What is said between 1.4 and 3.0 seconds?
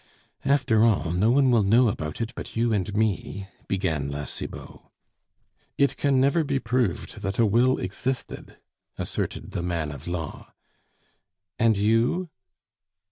will know about it, but you and